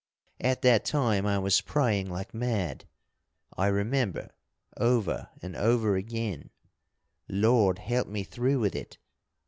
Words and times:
At 0.39 0.63
that 0.63 0.83
time 0.83 1.27
I 1.27 1.37
was 1.37 1.61
praying 1.61 2.09
like 2.09 2.33
mad, 2.33 2.85
I 3.55 3.67
remember, 3.67 4.31
over 4.75 5.29
and 5.43 5.55
over 5.55 5.95
again: 5.95 6.49
'Lord 7.29 7.77
help 7.77 8.07
me 8.07 8.23
through 8.23 8.61
with 8.61 8.75
it! 8.75 8.97